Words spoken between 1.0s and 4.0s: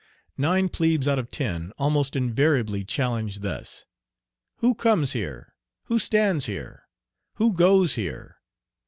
out of ten almost invariably challenge thus,